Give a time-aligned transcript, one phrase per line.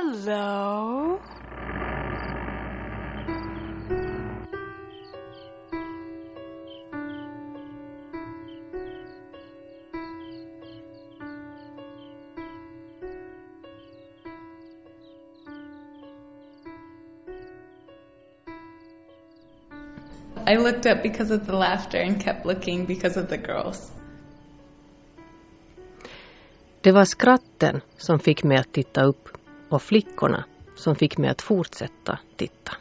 [0.00, 1.20] Hello.
[20.46, 23.92] I looked up because of the laughter and kept looking because of the girls.
[26.80, 29.37] Det var skratten som fick mig att titta upp
[29.68, 32.72] och flickorna som fick mig att fortsätta titta.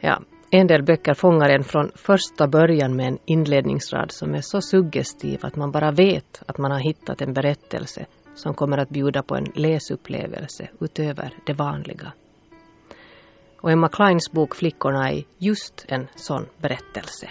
[0.00, 4.60] Ja, en del böcker fångar en från första början med en inledningsrad som är så
[4.60, 9.22] suggestiv att man bara vet att man har hittat en berättelse som kommer att bjuda
[9.22, 12.12] på en läsupplevelse utöver det vanliga.
[13.60, 17.28] Och Emma Kleins bok Flickorna är just en sån berättelse.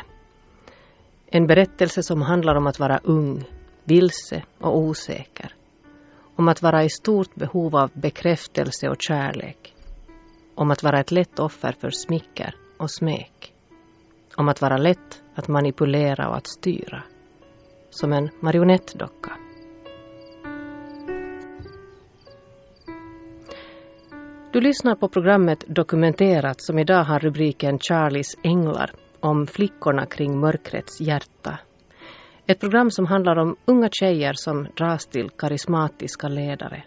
[1.26, 3.44] En berättelse som handlar om att vara ung,
[3.84, 5.57] vilse och osäker.
[6.38, 9.76] Om att vara i stort behov av bekräftelse och kärlek.
[10.56, 13.54] Om att vara ett lätt offer för smicker och smek.
[14.36, 17.04] Om att vara lätt att manipulera och att styra.
[17.90, 19.38] Som en marionettdocka.
[24.54, 31.02] Du lyssnar på programmet Dokumenterat som idag har rubriken Charlies änglar om flickorna kring mörkrets
[31.02, 31.60] hjärta.
[32.50, 36.84] Ett program som handlar om unga tjejer som dras till karismatiska ledare.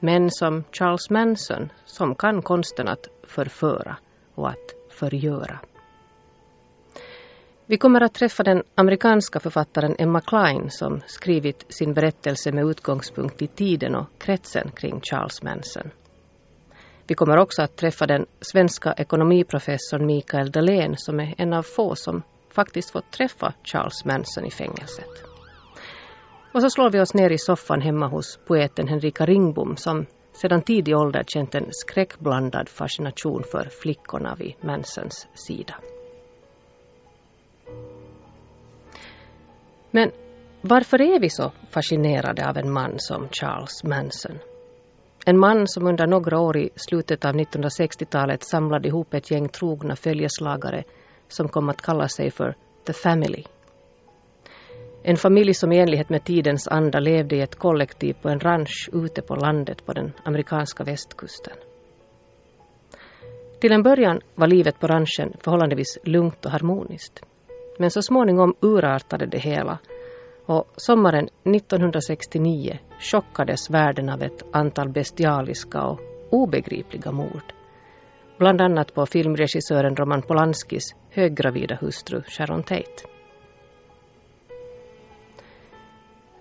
[0.00, 3.96] Män som Charles Manson som kan konsten att förföra
[4.34, 5.60] och att förgöra.
[7.66, 13.42] Vi kommer att träffa den amerikanska författaren Emma Klein som skrivit sin berättelse med utgångspunkt
[13.42, 15.90] i tiden och kretsen kring Charles Manson.
[17.06, 21.94] Vi kommer också att träffa den svenska ekonomiprofessorn Mikael Dahlén som är en av få
[21.94, 25.24] som faktiskt fått träffa Charles Manson i fängelset.
[26.52, 30.62] Och så slår vi oss ner i soffan hemma hos poeten Henrika Ringbom som sedan
[30.62, 35.74] tidig ålder känt en skräckblandad fascination för flickorna vid Mansons sida.
[39.90, 40.10] Men
[40.60, 44.38] varför är vi så fascinerade av en man som Charles Manson?
[45.26, 49.96] En man som under några år i slutet av 1960-talet samlade ihop ett gäng trogna
[49.96, 50.84] följeslagare
[51.32, 52.54] som kom att kalla sig för
[52.86, 53.44] The Family.
[55.02, 58.90] En familj som i enlighet med tidens anda levde i ett kollektiv på en ranch
[58.92, 61.56] ute på landet på den amerikanska västkusten.
[63.60, 67.22] Till en början var livet på ranchen förhållandevis lugnt och harmoniskt.
[67.78, 69.78] Men så småningom urartade det hela
[70.46, 76.00] och sommaren 1969 chockades världen av ett antal bestialiska och
[76.30, 77.52] obegripliga mord.
[78.38, 83.02] Bland annat på filmregissören Roman Polanskis höggravida hustru Sharon Tate.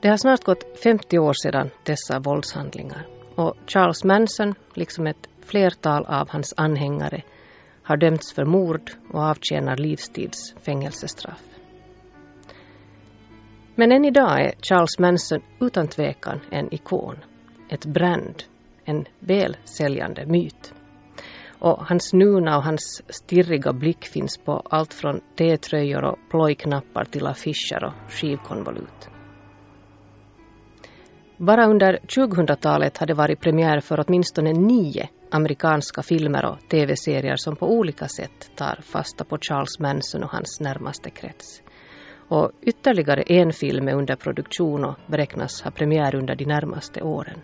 [0.02, 6.06] Det har snart gått 50 år sedan dessa våldshandlingar och Charles Manson, liksom ett flertal
[6.06, 7.24] av hans anhängare,
[7.84, 11.44] har dömts för mord och avtjänar livstids fängelsestraff.
[13.76, 17.16] Men än idag är Charles Manson utan tvekan en ikon,
[17.70, 18.44] ett brand,
[18.86, 20.74] en välsäljande myt.
[21.62, 27.28] Och hans nuna och hans stirriga blick finns på allt från T-tröjor och plojknappar till
[27.28, 29.10] affischer och skivkonvolut.
[31.38, 37.72] Bara under 2000-talet hade varit premiär för åtminstone nio amerikanska filmer och tv-serier som på
[37.72, 41.62] olika sätt tar fasta på Charles Manson och hans närmaste krets.
[42.30, 47.40] Och ytterligare en film är under produktion och beräknas ha premiär under de närmaste åren.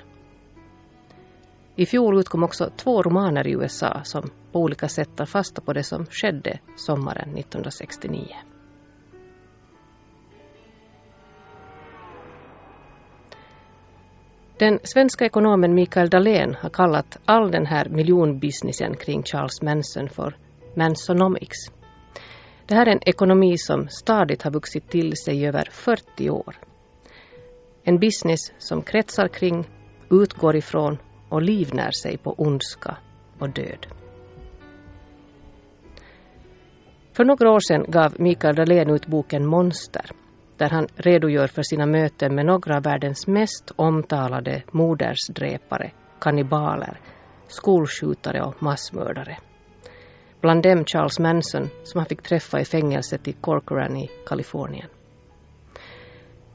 [1.80, 5.74] I fjol utkom också två romaner i USA som på olika sätt tar fasta på
[5.74, 8.36] det som skedde sommaren 1969.
[14.60, 20.38] Den svenska ekonomen Mikael Dahlén har kallat all den här miljonbusinessen kring Charles Manson för
[20.76, 21.58] Mansonomics.
[22.66, 26.56] Det här är en ekonomi som stadigt har vuxit till sig i över 40 år.
[27.84, 29.68] En business som kretsar kring,
[30.10, 30.98] utgår ifrån
[31.30, 32.98] och livnär sig på ondska
[33.40, 33.88] och död.
[37.14, 40.12] För några år sedan gav Mikael Dahlén ut boken Monster
[40.58, 47.00] där han redogör för sina möten med några av världens mest omtalade modersdräpare, kannibaler,
[47.48, 49.38] skolskjutare och massmördare.
[50.42, 54.88] Bland dem Charles Manson som han fick träffa i fängelset i Corcoran i Kalifornien.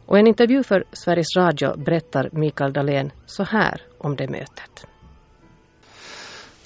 [0.06, 4.86] Och i en intervju för Sveriges Radio berättar Mikael Dahlén så här om det mötet.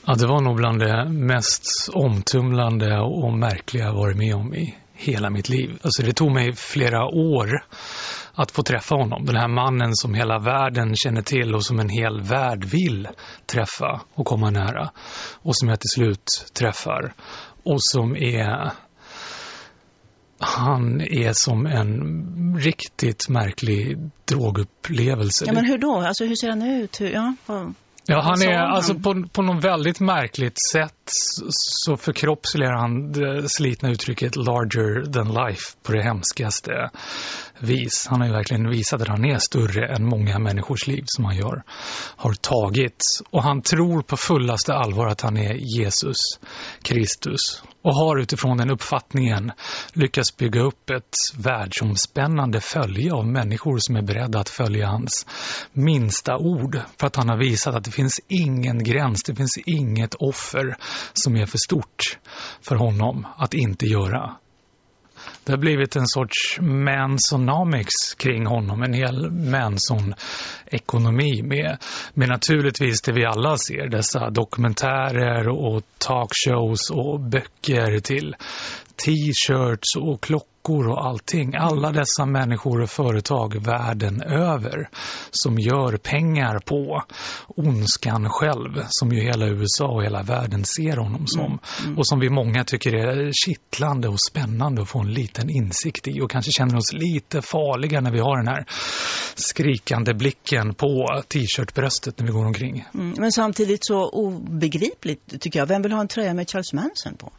[0.07, 4.75] Ja, det var nog bland det mest omtumlande och märkliga jag varit med om i
[4.93, 5.79] hela mitt liv.
[5.83, 7.65] Alltså det tog mig flera år
[8.35, 9.25] att få träffa honom.
[9.25, 13.09] Den här mannen som hela världen känner till och som en hel värld vill
[13.47, 14.91] träffa och komma nära.
[15.43, 17.13] Och som jag till slut träffar.
[17.65, 18.73] Och som är...
[20.39, 25.45] Han är som en riktigt märklig drogupplevelse.
[25.49, 26.01] Ja, men hur då?
[26.01, 27.01] Alltså hur ser han ut?
[27.01, 27.75] Hur, ja, vad...
[28.07, 30.96] Ja, han är alltså på, på något väldigt märkligt sätt
[31.51, 36.91] så förkroppsligar han det slitna uttrycket larger than life på det hemskaste
[37.59, 38.07] vis.
[38.11, 41.37] Han har ju verkligen visat att han är större än många människors liv som han
[41.37, 41.63] gör,
[42.17, 43.05] har tagit.
[43.31, 46.17] Och han tror på fullaste allvar att han är Jesus
[46.83, 49.53] Kristus och har utifrån den uppfattningen
[49.93, 55.27] lyckats bygga upp ett världsomspännande följe av människor som är beredda att följa hans
[55.73, 60.15] minsta ord för att han har visat att det finns ingen gräns, det finns inget
[60.15, 60.77] offer
[61.13, 62.19] som är för stort
[62.61, 64.37] för honom att inte göra.
[65.45, 71.79] Det har blivit en sorts mansonomics kring honom, en hel manson-ekonomi med,
[72.15, 78.37] med naturligtvis det vi alla ser, dessa dokumentärer och talkshows och böcker till
[78.97, 81.55] t-shirts och klockor och allting.
[81.55, 84.89] Alla dessa människor och företag världen över
[85.31, 87.03] som gör pengar på
[87.47, 91.45] ondskan själv som ju hela USA och hela världen ser honom som.
[91.45, 91.59] Mm.
[91.85, 91.99] Mm.
[91.99, 96.21] Och som vi många tycker är kittlande och spännande att få en liten insikt i
[96.21, 98.67] och kanske känner oss lite farliga när vi har den här
[99.35, 102.85] skrikande blicken på t-shirtbröstet när vi går omkring.
[102.95, 103.15] Mm.
[103.19, 105.67] Men samtidigt så obegripligt tycker jag.
[105.67, 107.33] Vem vill ha en tröja med Charles Manson på?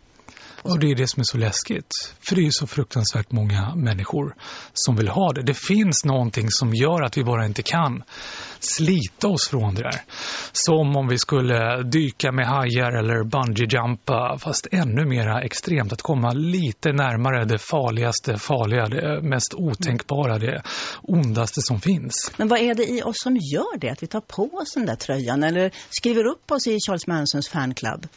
[0.69, 2.15] Och det är det som är så läskigt.
[2.19, 4.35] För det är ju så fruktansvärt många människor
[4.73, 5.43] som vill ha det.
[5.43, 8.03] Det finns någonting som gör att vi bara inte kan
[8.59, 10.01] slita oss från det där.
[10.51, 15.93] Som om vi skulle dyka med hajar eller bungee-jumpa fast ännu mer extremt.
[15.93, 20.61] Att komma lite närmare det farligaste, farliga, det mest otänkbara, det
[21.01, 22.31] ondaste som finns.
[22.37, 23.89] Men vad är det i oss som gör det?
[23.89, 27.49] Att vi tar på oss den där tröjan eller skriver upp oss i Charles Mansons
[27.49, 28.07] fanclub?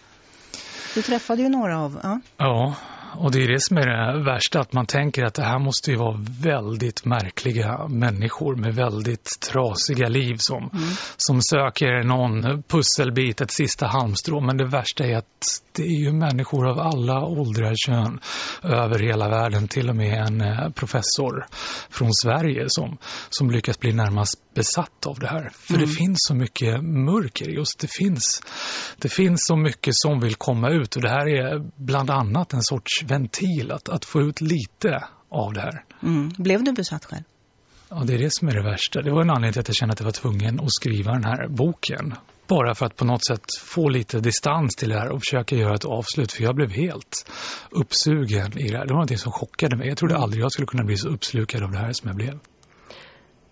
[0.94, 2.00] Du träffade ju några av...
[2.02, 2.20] Ja.
[2.36, 2.74] ja,
[3.18, 4.60] och det är det som är det värsta.
[4.60, 10.08] Att man tänker att det här måste ju vara väldigt märkliga människor med väldigt trasiga
[10.08, 10.88] liv som, mm.
[11.16, 14.40] som söker någon pusselbit, ett sista halmstrå.
[14.40, 18.20] Men det värsta är att det är ju människor av alla åldrar kön
[18.62, 19.68] över hela världen.
[19.68, 21.46] Till och med en eh, professor
[21.90, 22.98] från Sverige som,
[23.30, 25.50] som lyckas bli närmast besatt av det här.
[25.52, 25.86] För mm.
[25.86, 27.78] det finns så mycket mörker just.
[27.78, 28.42] Det finns,
[28.98, 30.96] det finns så mycket som vill komma ut.
[30.96, 35.52] Och det här är bland annat en sorts ventil att, att få ut lite av
[35.52, 35.84] det här.
[36.02, 36.28] Mm.
[36.38, 37.22] Blev du besatt själv?
[37.88, 39.02] Ja, det är det som är det värsta.
[39.02, 41.24] Det var en anledning till att jag kände att jag var tvungen att skriva den
[41.24, 42.14] här boken.
[42.48, 45.74] Bara för att på något sätt få lite distans till det här och försöka göra
[45.74, 46.32] ett avslut.
[46.32, 47.30] För jag blev helt
[47.70, 48.86] uppsugen i det här.
[48.86, 49.88] Det var någonting som chockade mig.
[49.88, 50.22] Jag trodde mm.
[50.22, 52.38] aldrig jag skulle kunna bli så uppslukad av det här som jag blev.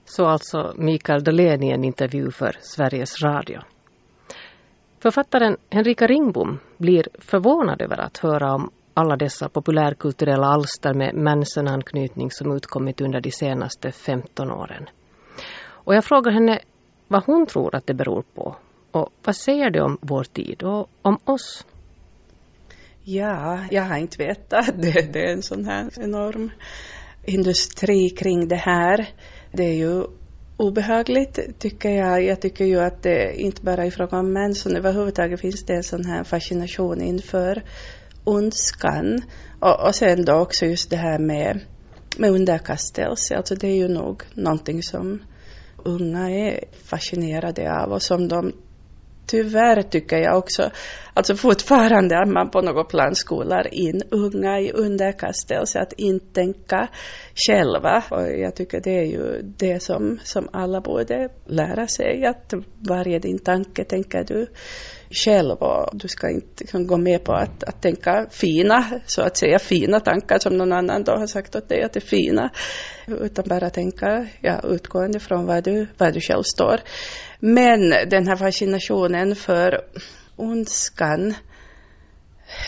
[0.04, 3.60] Så alltså Mikael Dahlén i en intervju för Sveriges Radio.
[5.02, 12.30] Författaren Henrika Ringbom blir förvånad över att höra om alla dessa populärkulturella alster med Manson-anknytning
[12.30, 14.88] som utkommit under de senaste 15 åren.
[15.68, 16.60] Och jag frågar henne
[17.08, 18.56] vad hon tror att det beror på
[18.92, 21.66] och vad säger det om vår tid och om oss?
[23.04, 24.66] Ja, jag har inte vetat.
[24.82, 26.50] Det, det är en sån här enorm
[27.24, 29.08] industri kring det här.
[29.52, 30.04] Det är ju
[30.56, 32.24] obehagligt tycker jag.
[32.24, 35.74] Jag tycker ju att det inte bara i fråga om män, utan överhuvudtaget finns det
[35.74, 37.62] en sån här fascination inför
[38.28, 39.22] ondskan.
[39.60, 41.60] Och, och sen då också just det här med,
[42.18, 43.36] med underkastelse.
[43.36, 45.22] Alltså det är ju nog någonting som
[45.84, 48.52] unga är fascinerade av och som de
[49.28, 50.70] tyvärr tycker jag också,
[51.14, 56.88] alltså fortfarande att man på något plan skolar in unga i underkastelse, att inte tänka
[57.34, 58.02] själva.
[58.10, 62.54] Och jag tycker det är ju det som, som alla borde lära sig, att
[62.88, 64.46] varje din tanke tänker du
[65.10, 69.36] själv och du ska inte liksom gå med på att, att tänka fina, så att
[69.36, 72.50] säga fina tankar som någon annan då har sagt åt dig att det är fina,
[73.06, 76.80] utan bara tänka ja, utgående från var du, var du själv står.
[77.38, 79.84] Men den här fascinationen för
[80.36, 81.34] ondskan,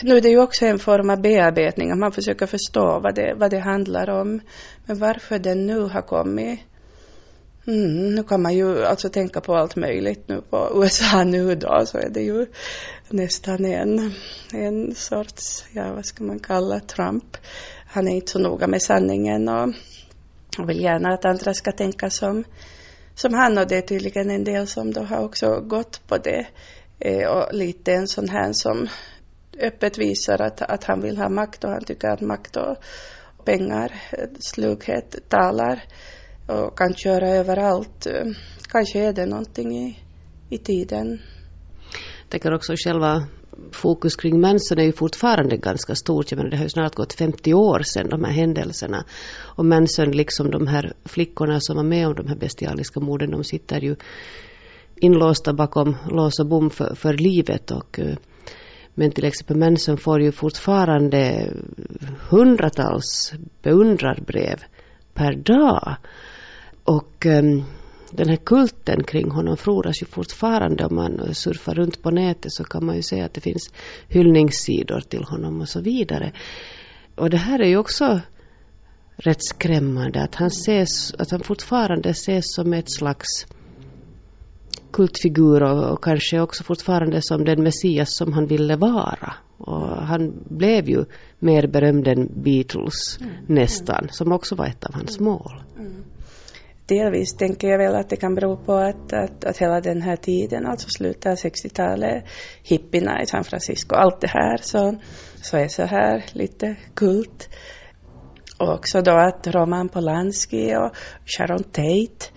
[0.03, 3.33] nu är det ju också en form av bearbetning, att man försöker förstå vad det,
[3.37, 4.41] vad det handlar om.
[4.85, 6.59] Men varför den nu har kommit
[7.67, 11.85] Mm, nu kan man ju alltså tänka på allt möjligt nu på USA nu då
[11.85, 12.45] så är det ju
[13.09, 14.13] nästan en,
[14.53, 17.37] en sorts, ja vad ska man kalla Trump.
[17.85, 22.43] Han är inte så noga med sanningen och vill gärna att andra ska tänka som,
[23.15, 26.47] som han och det är tydligen en del som då har också gått på det.
[26.99, 28.87] Eh, och lite en sån här som
[29.59, 32.77] öppet visar att, att han vill ha makt och han tycker att makt och
[33.45, 35.83] pengar, eh, slughet talar
[36.47, 38.05] och kan köra överallt.
[38.05, 38.25] Eh,
[38.69, 39.99] kanske är det någonting i,
[40.49, 41.21] i tiden.
[42.21, 43.27] Jag tänker också själva
[43.71, 46.31] fokus kring Manson är ju fortfarande ganska stort.
[46.31, 49.05] Jag menar, det har ju snart gått 50 år sedan de här händelserna.
[49.39, 53.43] Och Manson, liksom de här flickorna som var med om de här bestialiska morden, de
[53.43, 53.95] sitter ju
[54.95, 57.71] inlåsta bakom lås och bom för, för livet.
[57.71, 58.15] Och, eh,
[58.93, 61.53] men till exempel Manson får ju fortfarande
[62.29, 64.59] hundratals beundrarbrev
[65.13, 65.95] per dag.
[66.83, 67.63] Och ehm,
[68.11, 70.85] den här kulten kring honom frodas ju fortfarande.
[70.85, 73.73] Om man surfar runt på nätet så kan man ju se att det finns
[74.07, 76.31] hyllningssidor till honom och så vidare.
[77.15, 78.19] Och det här är ju också
[79.15, 83.45] rätt skrämmande att han, ses, att han fortfarande ses som ett slags
[84.91, 89.33] kultfigur och, och kanske också fortfarande som den Messias som han ville vara.
[89.57, 91.05] Och han blev ju
[91.39, 93.33] mer berömd än Beatles mm.
[93.47, 95.63] nästan, som också var ett av hans mål.
[95.77, 96.03] Mm
[96.91, 100.15] delvis tänker jag väl att det kan bero på att, att, att hela den här
[100.15, 102.23] tiden, alltså slutet av 60-talet,
[102.63, 104.95] hippierna i San Francisco, allt det här, så,
[105.41, 107.49] så är så här lite kult.
[108.59, 110.95] Och också då att Roman Polanski och
[111.25, 112.31] Sharon Tate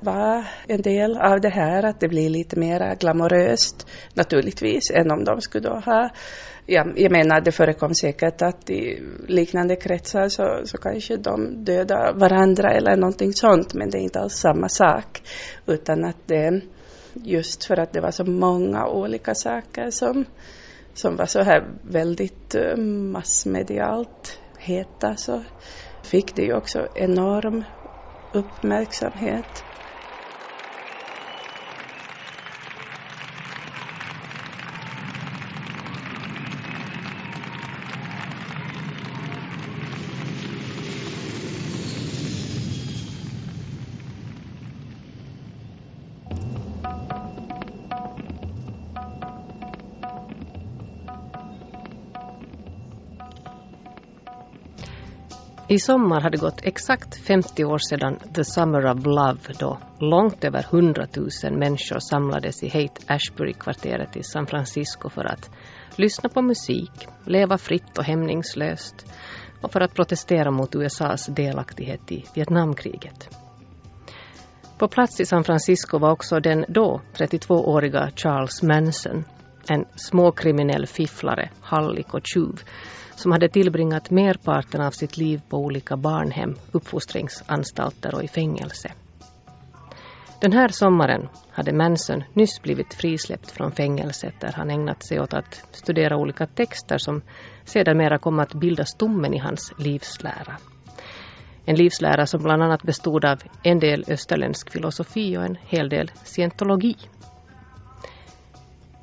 [0.00, 5.24] var en del av det här, att det blir lite mer glamoröst naturligtvis än om
[5.24, 6.10] de skulle då ha
[6.66, 12.12] ja, jag menar det förekom säkert att i liknande kretsar så, så kanske de dödar
[12.14, 15.22] varandra eller någonting sånt men det är inte alls samma sak
[15.66, 16.60] utan att det
[17.14, 20.24] just för att det var så många olika saker som,
[20.94, 25.44] som var så här väldigt eh, massmedialt heta så
[26.02, 27.64] fick det ju också enorm
[28.32, 29.64] uppmärksamhet.
[55.70, 60.66] I sommar hade gått exakt 50 år sedan The Summer of Love då långt över
[60.70, 65.50] 100 000 människor samlades i Haight-Ashbury-kvarteret i San Francisco för att
[65.96, 69.06] lyssna på musik, leva fritt och hämningslöst
[69.62, 73.36] och för att protestera mot USAs delaktighet i Vietnamkriget.
[74.78, 79.24] På plats i San Francisco var också den då 32-åriga Charles Manson,
[79.68, 82.62] en småkriminell fifflare, hallick och tjuv
[83.20, 88.92] som hade tillbringat merparten av sitt liv på olika barnhem, uppfostringsanstalter och i fängelse.
[90.40, 95.34] Den här sommaren hade Manson nyss blivit frisläppt från fängelset där han ägnat sig åt
[95.34, 97.22] att studera olika texter som
[97.64, 100.56] sedermera kom att bilda stommen i hans livslära.
[101.64, 106.10] En livslära som bland annat bestod av en del österländsk filosofi och en hel del
[106.24, 106.96] scientologi.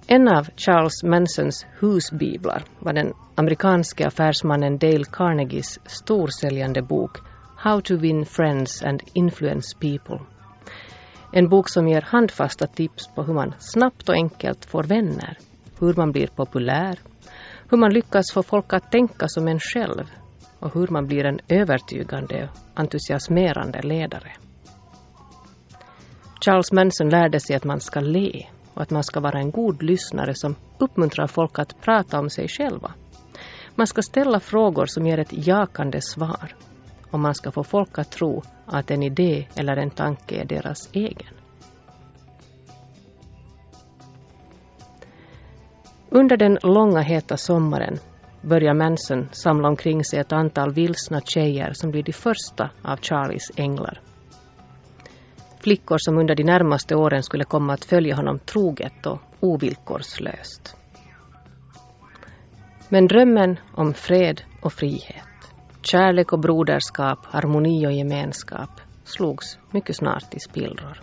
[0.10, 7.18] En av Charles Mansons husbiblar var den amerikanske affärsmannen Dale Carnegies storsäljande bok
[7.58, 10.20] How to win friends and influence people.
[11.34, 15.38] En bok som ger handfasta tips på hur man snabbt och enkelt får vänner,
[15.80, 17.00] hur man blir populär,
[17.70, 20.06] hur man lyckas få folk att tänka som en själv
[20.60, 24.32] och hur man blir en övertygande och entusiasmerande ledare.
[26.46, 29.84] Charles Manson lärde sig att man ska le och att man ska vara en god
[29.84, 32.93] lyssnare som uppmuntrar folk att prata om sig själva.
[33.75, 36.55] Man ska ställa frågor som ger ett jakande svar
[37.12, 40.89] och man ska få folk att tro att en idé eller en tanke är deras
[40.93, 41.34] egen.
[46.10, 48.00] Under den långa heta sommaren
[48.41, 53.51] börjar Manson samla omkring sig ett antal vilsna tjejer som blir de första av Charlies
[53.55, 54.01] änglar
[55.60, 60.76] flickor som under de närmaste åren skulle komma att följa honom troget och ovillkorslöst.
[62.90, 68.70] Men drömmen om fred och frihet, kärlek och broderskap, harmoni och gemenskap
[69.04, 71.02] slogs mycket snart i spillror.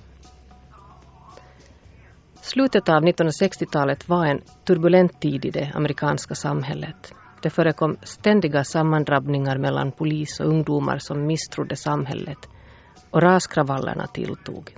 [2.41, 7.15] Slutet av 1960-talet var en turbulent tid i det amerikanska samhället.
[7.43, 12.49] Det förekom ständiga sammandrabbningar mellan polis och ungdomar som misstrodde samhället
[13.15, 14.77] och raskravallerna tilltog.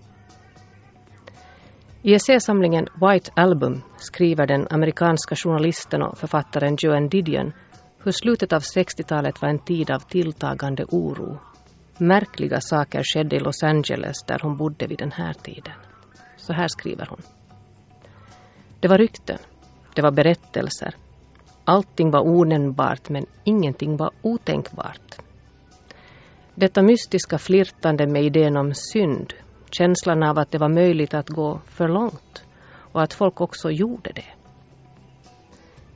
[2.03, 7.53] I essäsamlingen White Album skriver den amerikanska journalisten och författaren Joan Didion
[8.05, 11.39] hur slutet av 60-talet var en tid av tilltagande oro.
[11.99, 15.75] Märkliga saker skedde i Los Angeles där hon bodde vid den här tiden.
[16.37, 17.23] Så här skriver hon.
[18.81, 19.39] Det var rykten,
[19.95, 20.95] det var berättelser.
[21.65, 25.17] allting var onämnbart men ingenting var otänkbart.
[26.59, 29.35] Detta mystiska flirtande med idén om synd,
[29.71, 32.45] känslan av att det var möjligt att gå för långt
[32.93, 34.25] och att folk också gjorde det.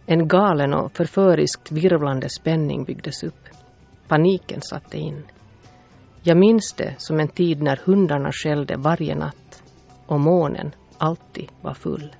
[0.06, 3.48] En galen och förföriskt virvlande spänning byggdes upp.
[4.08, 5.22] Paniken satte in.
[6.22, 9.62] Jag minns det som en tid när hundarna skällde varje natt
[10.06, 12.14] och månen alltid var full.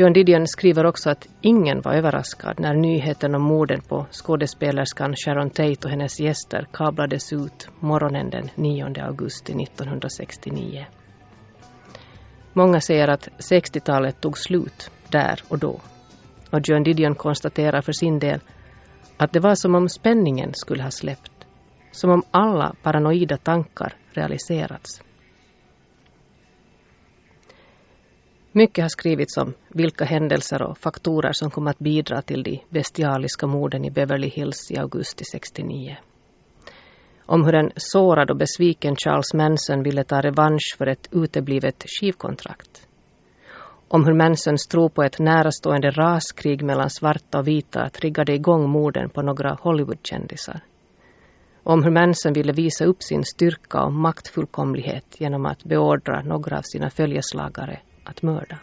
[0.00, 5.50] John Didion skriver också att ingen var överraskad när nyheten om morden på skådespelerskan Sharon
[5.50, 10.86] Tate och hennes gäster kablades ut morgonen den 9 augusti 1969.
[12.52, 15.80] Många säger att 60-talet tog slut där och då.
[16.50, 18.40] Och John Didion konstaterar för sin del
[19.16, 21.32] att det var som om spänningen skulle ha släppt.
[21.90, 25.07] Som om alla paranoida tankar realiserats.
[28.58, 33.46] Mycket har skrivits om vilka händelser och faktorer som kom att bidra till de bestialiska
[33.46, 35.96] morden i Beverly Hills i augusti 69.
[37.26, 42.88] Om hur en sårad och besviken Charles Manson ville ta revansch för ett uteblivet skivkontrakt.
[43.88, 49.10] Om hur Mansons tro på ett närastående raskrig mellan svarta och vita triggade igång morden
[49.10, 50.60] på några Hollywoodkändisar.
[51.62, 56.62] Om hur Manson ville visa upp sin styrka och maktfullkomlighet genom att beordra några av
[56.62, 58.58] sina följeslagare att mörda.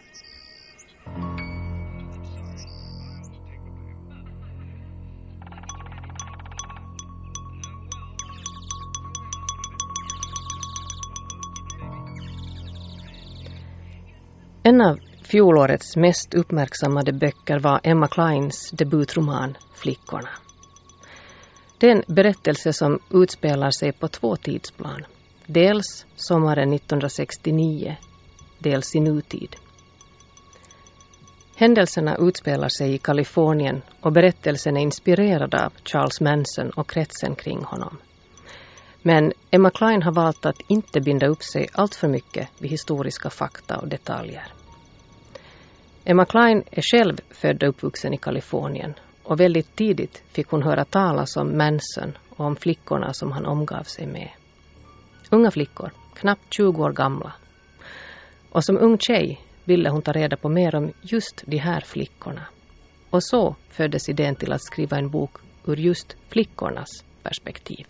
[14.62, 20.28] En av fjolårets mest uppmärksammade böcker var Emma Kleins debutroman Flickorna.
[21.78, 25.04] Det är en berättelse som utspelar sig på två tidsplan.
[25.46, 27.96] Dels sommaren 1969
[28.66, 29.56] dels i nutid.
[31.56, 37.64] Händelserna utspelar sig i Kalifornien och berättelsen är inspirerad av Charles Manson och kretsen kring
[37.64, 37.98] honom.
[39.02, 43.78] Men Emma Klein har valt att inte binda upp sig alltför mycket vid historiska fakta
[43.78, 44.46] och detaljer.
[46.04, 50.84] Emma Klein är själv född och uppvuxen i Kalifornien och väldigt tidigt fick hon höra
[50.84, 54.30] talas om Manson och om flickorna som han omgav sig med.
[55.30, 57.32] Unga flickor, knappt 20 år gamla,
[58.50, 62.42] och som ung tjej ville hon ta reda på mer om just de här flickorna.
[63.10, 65.30] Och så föddes idén till att skriva en bok
[65.66, 67.86] ur just flickornas perspektiv.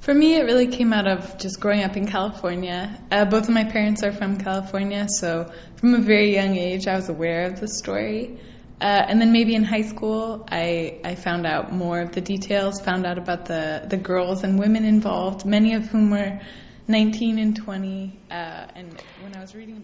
[0.00, 2.96] For me, it really came out of just growing up in California.
[3.12, 5.44] Uh, both of my parents are from California, so
[5.76, 8.38] from a very young age, I was aware of the story.
[8.80, 12.80] Uh, and then maybe in high school, I, I found out more of the details,
[12.80, 16.40] found out about the, the girls and women involved, many of whom were
[16.86, 18.10] 19 and 20.
[18.30, 18.70] Uh,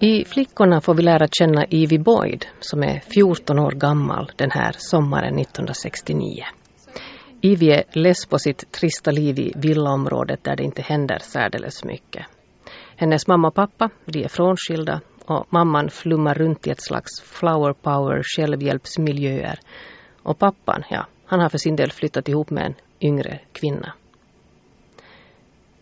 [0.00, 4.74] I Flickorna får vi lära känna Evie Boyd som är 14 år gammal den här
[4.78, 6.44] sommaren 1969.
[7.42, 12.26] Evie är less på sitt trista liv i villaområdet där det inte händer särdeles mycket.
[12.96, 17.72] Hennes mamma och pappa, de är frånskilda och mamman flummar runt i ett slags flower
[17.72, 19.58] power självhjälpsmiljöer.
[20.22, 23.92] Och pappan, ja, han har för sin del flyttat ihop med en yngre kvinna.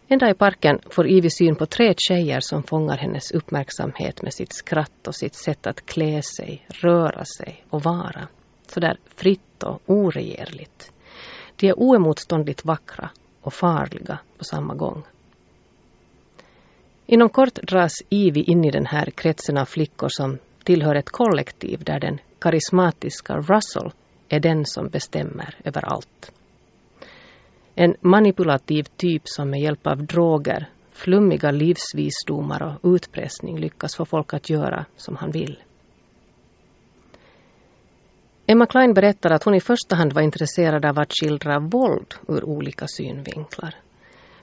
[0.08, 4.34] En dag i parken får Ivy syn på tre tjejer som fångar hennes uppmärksamhet med
[4.34, 8.28] sitt skratt och sitt sätt att klä sig, röra sig och vara.
[8.66, 10.92] Sådär fritt och oregerligt.
[11.56, 15.02] De är oemotståndligt vackra och farliga på samma gång.
[17.06, 21.84] Inom kort dras Ivy in i den här kretsen av flickor som tillhör ett kollektiv
[21.84, 23.92] där den karismatiska Russell
[24.28, 26.32] är den som bestämmer över allt.
[27.74, 34.34] En manipulativ typ som med hjälp av droger, flummiga livsvisdomar och utpressning lyckas få folk
[34.34, 35.58] att göra som han vill.
[38.46, 42.44] Emma Klein berättar att hon i första hand var intresserad av att skildra våld ur
[42.44, 43.74] olika synvinklar.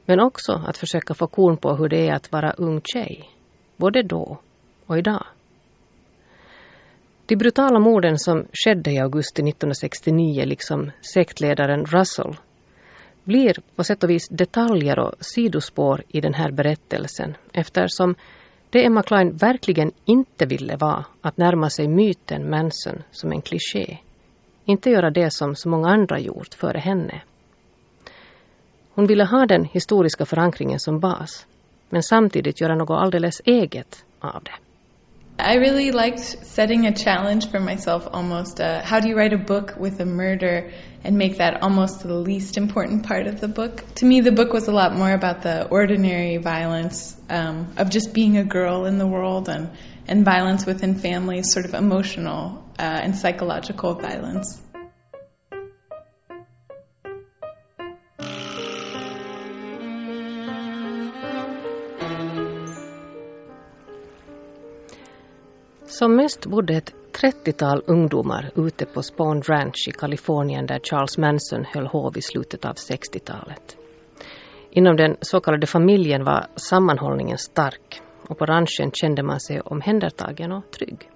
[0.05, 3.29] Men också att försöka få korn på hur det är att vara ung tjej,
[3.77, 4.39] både då
[4.85, 5.25] och idag.
[7.25, 12.35] De brutala morden som skedde i augusti 1969, liksom sektledaren Russell,
[13.23, 18.15] blir på sätt och vis detaljer och sidospår i den här berättelsen eftersom
[18.69, 23.97] det Emma Klein verkligen inte ville var att närma sig myten Manson som en kliché.
[24.65, 27.21] Inte göra det som så många andra gjort före henne.
[28.93, 31.47] Hon ville ha den historiska förankringen som bas
[31.89, 34.70] men samtidigt göra något alldeles eget av det.
[35.41, 38.61] I really liked setting a challenge for myself almost.
[38.61, 40.71] Uh, how do you write a book with a murder
[41.03, 43.83] and make that almost the least important part of the book?
[43.95, 48.13] To me, the book was a lot more about the ordinary violence um, of just
[48.13, 49.71] being a girl in the world and,
[50.07, 54.61] and violence within families, sort of emotional uh, and psychological violence.
[66.01, 71.65] Som mest bodde ett 30-tal ungdomar ute på Spawn Ranch i Kalifornien där Charles Manson
[71.65, 73.77] höll hov i slutet av 60-talet.
[74.71, 80.51] Inom den så kallade familjen var sammanhållningen stark och på ranchen kände man sig omhändertagen
[80.51, 81.09] och trygg.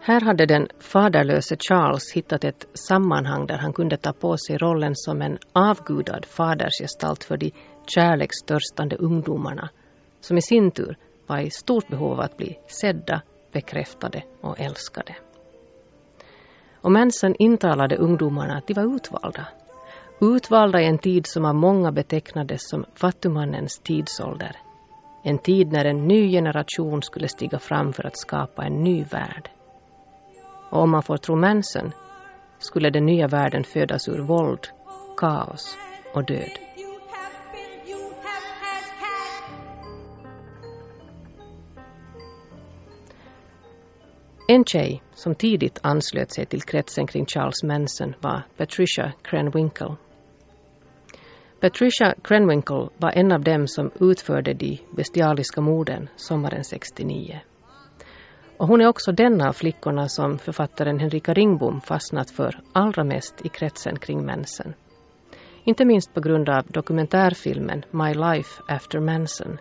[0.00, 4.92] Här hade den faderlöse Charles hittat ett sammanhang där han kunde ta på sig rollen
[4.94, 7.52] som en avgudad fadersgestalt för de
[7.86, 9.68] kärlekstörstande ungdomarna
[10.20, 15.16] som i sin tur var i stort behov av att bli sedda, bekräftade och älskade.
[16.80, 19.46] Och Manson intalade ungdomarna att de var utvalda.
[20.20, 24.56] Utvalda i en tid som av många betecknades som fattumannens tidsålder.
[25.22, 29.50] En tid när en ny generation skulle stiga fram för att skapa en ny värld.
[30.70, 31.92] Och om man får tro Manson
[32.58, 34.68] skulle den nya världen födas ur våld,
[35.16, 35.78] kaos
[36.14, 36.67] och död.
[44.50, 49.94] En tjej som tidigt anslöt sig till kretsen kring Charles Manson var Patricia Krenwinkel.
[51.60, 57.40] Patricia Krenwinkel var en av dem som utförde de bestialiska morden sommaren 69.
[58.56, 63.46] Och hon är också den av flickorna som författaren Henrika Ringbom fastnat för allra mest
[63.46, 64.74] i kretsen kring Manson.
[65.64, 69.58] Inte minst på grund av dokumentärfilmen My Life After Manson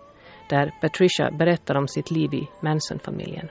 [0.50, 3.50] där Patricia berättar om sitt liv i Manson-familjen.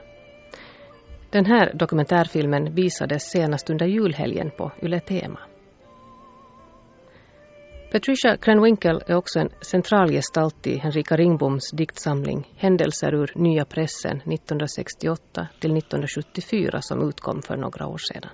[1.37, 5.39] Den här dokumentärfilmen visades senast under julhelgen på Yle Tema.
[7.91, 14.17] Patricia Krenwinkel är också en central gestalt i Henrika Ringboms diktsamling Händelser ur Nya pressen
[14.17, 18.29] 1968 till 1974 som utkom för några år sedan.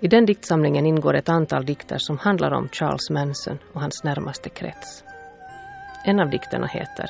[0.00, 4.48] I den diktsamlingen ingår ett antal dikter som handlar om Charles Manson och hans närmaste
[4.48, 5.04] krets.
[6.04, 7.06] En av dikterna heter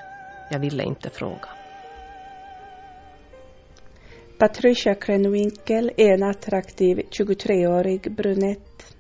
[0.49, 1.58] Jag ville inte fråga.
[4.39, 8.97] Patricia Krenwinkel är en attraktiv 23-årig brunett.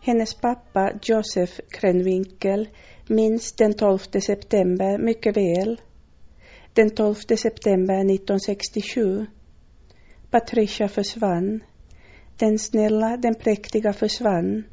[0.00, 2.68] Hennes pappa Joseph Krenwinkel
[3.06, 5.80] minns den 12 september mycket väl.
[6.74, 9.26] Den 12 september 1967.
[10.30, 11.60] Patricia försvann.
[12.38, 14.64] Den snälla, den präktiga försvann.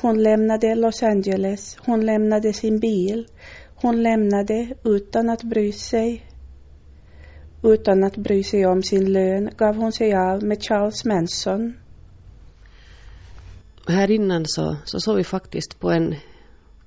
[0.00, 3.26] Hon lämnade Los Angeles, hon lämnade sin bil,
[3.74, 6.29] hon lämnade utan att bry sig.
[7.62, 11.74] Utan att bry sig om sin lön gav hon sig av med Charles Manson.
[13.88, 16.14] Här innan så, så såg vi faktiskt på en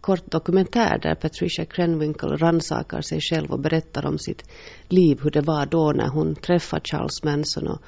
[0.01, 4.43] kort dokumentär där Patricia Krenwinkel rannsakar sig själv och berättar om sitt
[4.89, 7.81] liv, hur det var då när hon träffade Charles Manson och,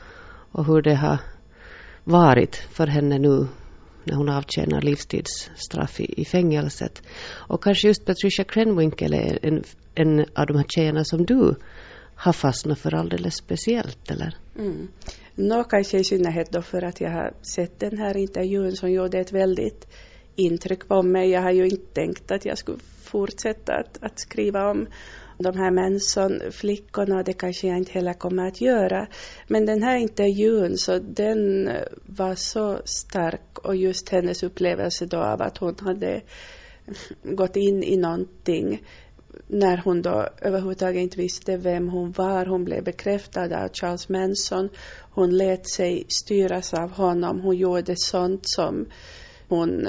[0.51, 1.17] och hur det har
[2.03, 3.47] varit för henne nu
[4.03, 7.01] när hon avtjänar livstidsstraff i, i fängelset.
[7.27, 9.63] Och kanske just Patricia Krenwinkel är en,
[9.95, 11.55] en av de här tjejerna som du
[12.15, 14.37] har fastnat för alldeles speciellt, eller?
[14.57, 14.87] Mm.
[15.35, 19.19] Nå, kanske i synnerhet då för att jag har sett den här intervjun som gjorde
[19.19, 19.87] ett väldigt
[20.35, 21.29] intryck på mig.
[21.29, 24.87] Jag har ju inte tänkt att jag skulle fortsätta att, att skriva om
[25.37, 29.07] de här Manson-flickorna och det kanske jag inte heller kommer att göra.
[29.47, 31.69] Men den här intervjun, så den
[32.05, 36.21] var så stark och just hennes upplevelse då av att hon hade
[37.23, 38.81] gått in i någonting
[39.47, 42.45] när hon då överhuvudtaget inte visste vem hon var.
[42.45, 44.69] Hon blev bekräftad av Charles Manson.
[45.11, 47.41] Hon lät sig styras av honom.
[47.41, 48.85] Hon gjorde sånt som
[49.47, 49.87] hon,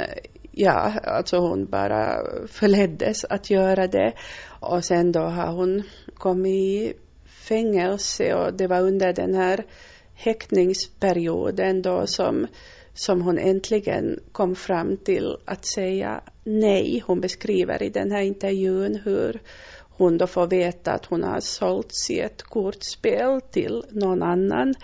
[0.51, 4.13] ja, alltså hon bara förleddes att göra det.
[4.61, 5.83] Och sen då har hon
[6.15, 6.95] kommit i
[7.27, 9.65] fängelse och det var under den här
[10.15, 12.47] häktningsperioden då som
[12.97, 17.03] som hon äntligen kom fram till att säga nej.
[17.07, 19.41] Hon beskriver i den här intervjun hur
[19.97, 24.75] hon då får veta att hon har sålts i ett kortspel till någon annan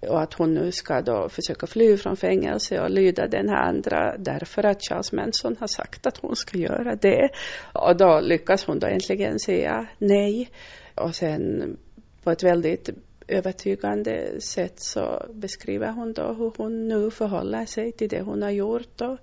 [0.00, 4.16] och att hon nu ska då försöka fly från fängelse och lyda den här andra
[4.18, 7.28] därför att Charles Manson har sagt att hon ska göra det.
[7.74, 10.50] Och då lyckas hon då äntligen säga nej.
[10.94, 11.76] Och sen
[12.22, 12.90] på ett väldigt
[13.30, 18.50] övertygande sätt så beskriver hon då hur hon nu förhåller sig till det hon har
[18.50, 19.18] gjort och,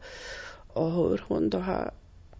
[0.68, 1.92] och hur hon då har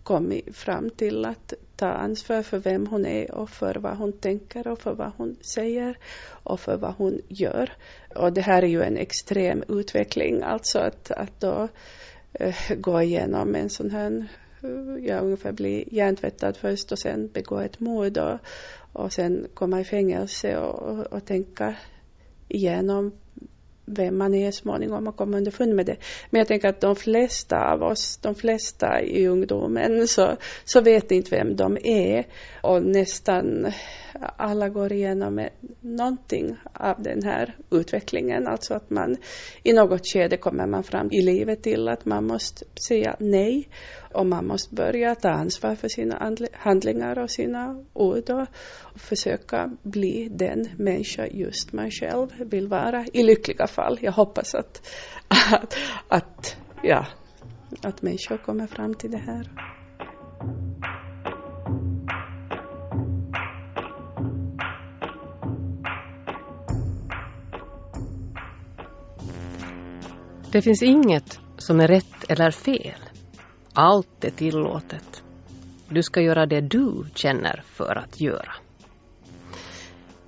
[0.04, 4.68] kommit fram till att ta ansvar för vem hon är och för vad hon tänker
[4.68, 5.98] och för vad hon säger
[6.44, 7.74] och för vad hon gör.
[8.16, 11.68] Och det här är ju en extrem utveckling, alltså att, att då
[12.34, 14.28] äh, gå igenom en sån här
[14.64, 18.40] eh, ja, ungefär bli hjärntvättad först och sen begå ett mord och,
[18.98, 21.76] och sen komma i fängelse och, och, tänka
[22.48, 23.12] igenom
[23.86, 25.98] vem man är småningom och komma underfund med det.
[26.30, 31.12] Men jag tänker att de flesta av oss, de flesta i ungdomen, så, så vet
[31.12, 32.26] inte vem de är.
[32.68, 33.72] Och nästan
[34.38, 35.48] alla går igenom
[35.82, 38.48] någonting av den här utvecklingen.
[38.48, 39.18] Alltså att man
[39.64, 43.70] i något skede kommer man fram i livet till att man måste säga nej
[44.14, 48.48] och man måste börja ta ansvar för sina handlingar och sina ord och
[48.96, 54.00] försöka bli den människa just man själv vill vara i lyckliga fall.
[54.02, 54.88] Jag hoppas att,
[55.52, 55.78] att,
[56.08, 57.08] att, ja,
[57.82, 59.77] att människor kommer fram till det här.
[70.52, 73.00] Det finns inget som är rätt eller fel.
[73.74, 75.24] Allt är tillåtet.
[75.90, 78.54] Du ska göra det du känner för att göra.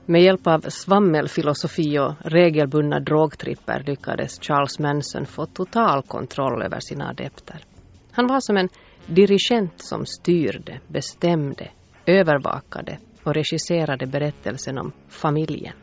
[0.05, 7.10] Med hjälp av svammelfilosofi och regelbundna drogtripper lyckades Charles Manson få total kontroll över sina
[7.10, 7.63] adepter.
[8.12, 8.69] Han var som en
[9.05, 11.71] dirigent som styrde, bestämde,
[12.05, 15.75] övervakade och regisserade berättelsen om familjen.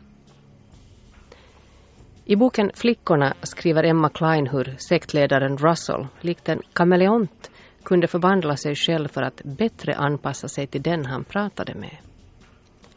[2.29, 7.51] I boken Flickorna skriver Emma Klein hur sektledaren Russell, likt en kameleont,
[7.83, 11.97] kunde förvandla sig själv för att bättre anpassa sig till den han pratade med.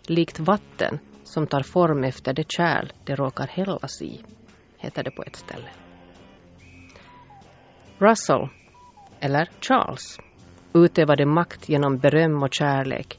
[0.07, 4.21] Likt vatten som tar form efter det kärl det råkar hällas i,
[4.77, 5.71] heter det på ett ställe.
[7.99, 8.49] Russell,
[9.21, 10.19] eller Charles,
[10.75, 13.19] utövade makt genom beröm och kärlek,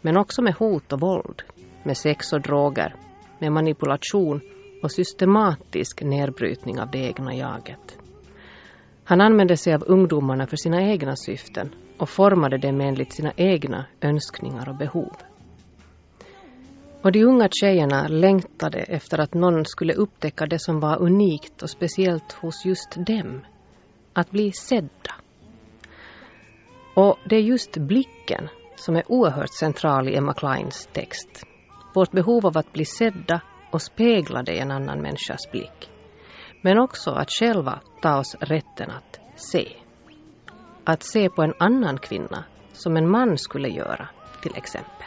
[0.00, 1.42] men också med hot och våld,
[1.82, 2.94] med sex och droger,
[3.38, 4.40] med manipulation
[4.82, 7.98] och systematisk nedbrytning av det egna jaget.
[9.04, 13.86] Han använde sig av ungdomarna för sina egna syften och formade dem enligt sina egna
[14.00, 15.12] önskningar och behov.
[17.02, 21.70] Och de unga tjejerna längtade efter att någon skulle upptäcka det som var unikt och
[21.70, 23.40] speciellt hos just dem.
[24.12, 25.14] Att bli sedda.
[26.94, 31.44] Och det är just blicken som är oerhört central i Emma Kleins text.
[31.94, 33.40] Vårt behov av att bli sedda
[33.72, 35.90] och speglade i en annan människas blick.
[36.62, 39.68] Men också att själva ta oss rätten att se.
[40.84, 44.08] Att se på en annan kvinna som en man skulle göra,
[44.42, 45.06] till exempel.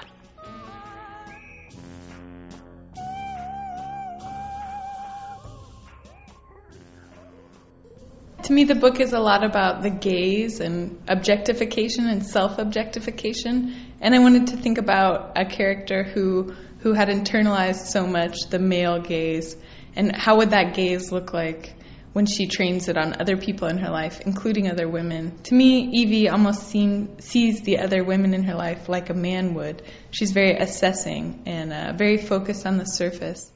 [8.44, 13.74] To me, the book is a lot about the gaze and objectification and self objectification.
[14.02, 16.54] And I wanted to think about a character who
[16.86, 19.58] who had internalized so much the male gaze,
[19.96, 21.74] and how would that gaze look like
[22.14, 25.32] when she trains it on other people in her life, including other women.
[25.46, 29.56] To me, Evie almost seem, sees the other women in her life like a man
[29.56, 29.82] would.
[30.12, 33.52] She's very assessing and uh, very focused on the surface.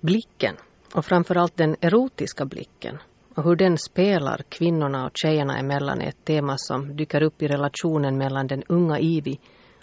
[0.00, 0.56] Blicken,
[0.94, 2.98] och framförallt den erotiska blicken,
[3.34, 7.46] och hur den spelar kvinnorna och tjejerna emellan är ett tema som dyker upp i
[7.46, 9.38] relationen mellan den unga Ivy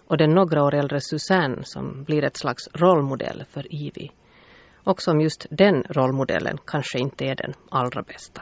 [0.10, 4.10] och den några år äldre Susanne som blir ett slags rollmodell för Ivy.
[4.84, 8.42] Och som just den rollmodellen kanske inte är den allra bästa.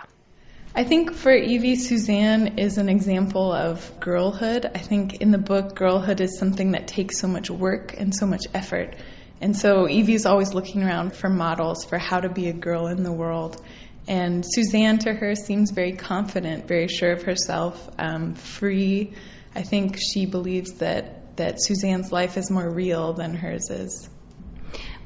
[0.76, 4.66] I think for Evie, Suzanne is an example of girlhood.
[4.76, 8.26] I think in the book, girlhood is something that takes so much work and so
[8.26, 8.96] much effort.
[9.42, 13.04] And so Evie's always looking around for models for how to be a girl in
[13.04, 13.62] the world.
[14.08, 19.14] And Suzanne, to her, seems very confident, very sure of herself, um, free.
[19.56, 24.10] I think she believes that that Suzanne's life is more real than hers is.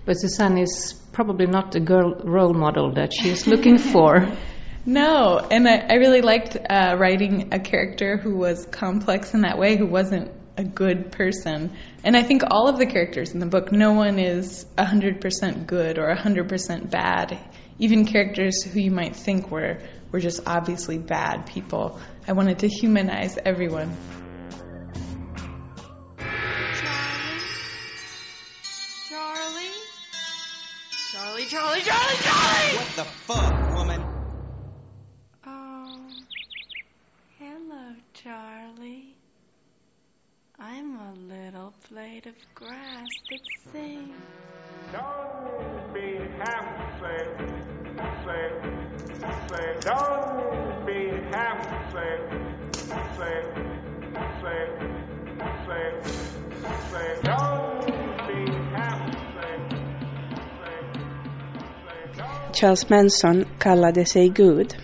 [0.05, 4.27] But Suzanne is probably not the girl role model that she is looking for.
[4.83, 9.59] No, and I, I really liked uh, writing a character who was complex in that
[9.59, 11.77] way, who wasn't a good person.
[12.03, 15.99] And I think all of the characters in the book, no one is 100% good
[15.99, 17.37] or 100% bad.
[17.77, 19.77] Even characters who you might think were,
[20.11, 21.99] were just obviously bad people.
[22.27, 23.95] I wanted to humanize everyone.
[31.51, 32.77] Charlie, Charlie, Charlie!
[32.77, 34.01] What the fuck, woman?
[35.45, 36.07] Oh,
[37.37, 39.17] hello, Charlie.
[40.57, 43.39] I'm a little blade of grass that
[43.73, 44.15] sings.
[44.93, 47.19] Don't be happy, say,
[48.23, 52.15] say, don't be happy, say,
[53.17, 53.60] say,
[62.61, 64.75] Charles Manson kallade sig Gud.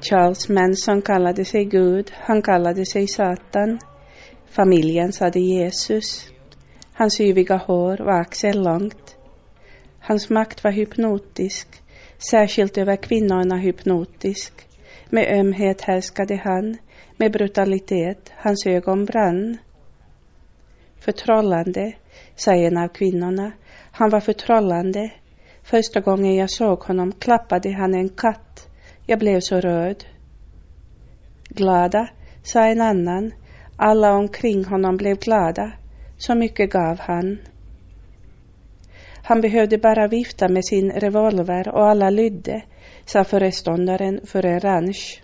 [0.00, 3.78] Charles Manson kallade sig Gud, han kallade sig Satan.
[4.50, 6.30] Familjen sade Jesus.
[6.92, 9.16] Hans yviga hår var axellångt.
[10.00, 11.68] Hans makt var hypnotisk,
[12.30, 14.52] särskilt över kvinnorna hypnotisk.
[15.08, 16.76] Med ömhet härskade han,
[17.16, 19.58] med brutalitet, hans ögon brann.
[21.00, 21.92] Förtrollande,
[22.36, 23.52] sa en av kvinnorna.
[23.92, 25.10] Han var förtrollande.
[25.70, 28.68] Första gången jag såg honom klappade han en katt.
[29.06, 30.04] Jag blev så rörd.
[31.48, 32.08] Glada,
[32.42, 33.32] sa en annan.
[33.76, 35.72] Alla omkring honom blev glada.
[36.18, 37.38] Så mycket gav han.
[39.22, 42.62] Han behövde bara vifta med sin revolver och alla lydde,
[43.04, 45.22] sa föreståndaren för en ranch.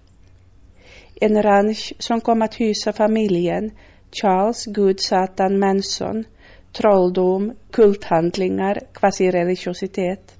[1.21, 3.71] En ranch som kom att hysa familjen
[4.13, 6.25] Charles Gud Satan Manson,
[6.73, 10.36] trolldom, kulthandlingar, kvasireligiositet.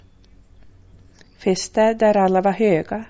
[1.39, 3.05] Fester där alla var höga,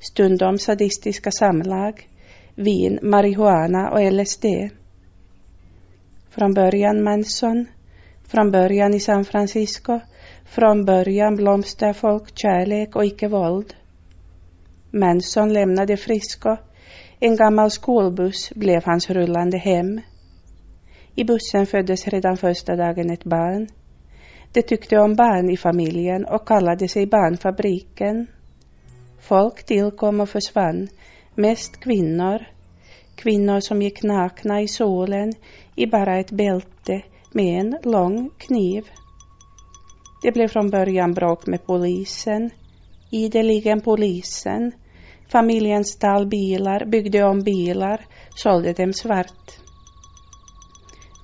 [0.00, 2.08] stundom sadistiska samlag,
[2.54, 4.44] vin, marijuana och LSD.
[6.30, 7.66] Från början Manson,
[8.28, 10.00] från början i San Francisco,
[10.44, 13.74] från början blomster folk, kärlek och icke-våld.
[14.90, 16.56] Manson lämnade Frisco.
[17.20, 20.00] En gammal skolbuss blev hans rullande hem.
[21.14, 23.68] I bussen föddes redan första dagen ett barn.
[24.52, 28.26] De tyckte om barn i familjen och kallade sig Barnfabriken.
[29.20, 30.88] Folk tillkom och försvann,
[31.34, 32.38] mest kvinnor.
[33.16, 35.32] Kvinnor som gick nakna i solen
[35.76, 38.84] i bara ett bälte med en lång kniv.
[40.22, 42.50] Det blev från början bråk med polisen.
[43.10, 44.72] Ideligen polisen.
[45.28, 49.58] Familjen stal bilar, byggde om bilar, sålde dem svart.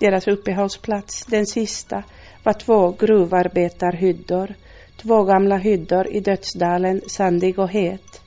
[0.00, 2.04] Deras uppehållsplats, den sista,
[2.44, 4.54] var två gruvarbetarhyddor,
[4.96, 8.22] två gamla hyddor i dödsdalen sandig och het.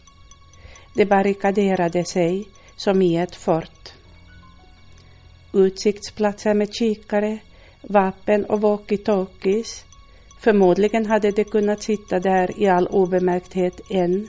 [0.94, 3.94] De barrikaderade sig som i ett fort.
[5.54, 7.40] Utsiktsplatser med kikare,
[7.82, 9.84] vapen och walkie-talkies.
[10.40, 14.28] Förmodligen hade de kunnat sitta där i all obemärkthet än.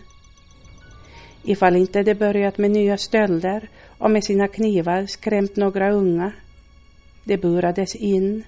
[1.44, 6.32] Ifall inte de börjat med nya stölder och med sina knivar skrämt några unga.
[7.24, 8.44] De burades in.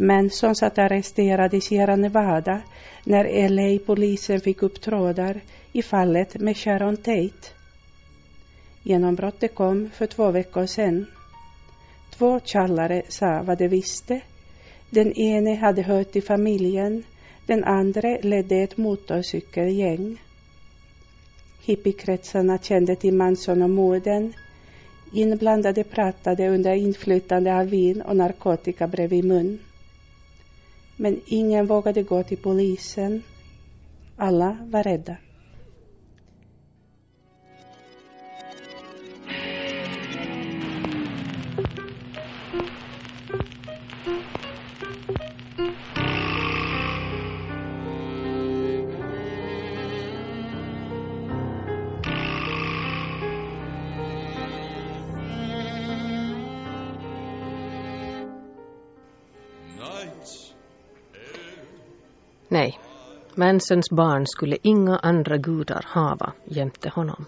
[0.00, 2.60] Män som satt arresterade i Sierra Nevada
[3.04, 5.40] när LA-polisen fick upp trådar
[5.72, 7.48] i fallet med Sharon Tate.
[8.82, 11.06] Genombrottet kom för två veckor sedan.
[12.10, 14.20] Två tjallare sa vad de visste.
[14.90, 17.02] Den ene hade hört till familjen,
[17.46, 20.22] den andra ledde ett motorcykelgäng.
[21.60, 24.32] Hippiekretsarna kände till Manson och morden.
[25.12, 29.58] Inblandade pratade under inflytande av vin och narkotika bredvid mun.
[31.00, 33.22] Men ingen vågade gå till polisen.
[34.16, 35.16] Alla var rädda.
[63.38, 67.26] Mansons barn skulle inga andra gudar hava jämte honom.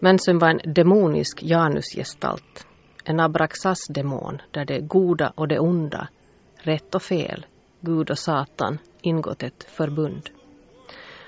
[0.00, 2.66] Manson var en demonisk Janusgestalt,
[3.04, 6.08] en abraxas-demon där det goda och det onda,
[6.54, 7.46] rätt och fel,
[7.80, 10.30] Gud och Satan ingått ett förbund.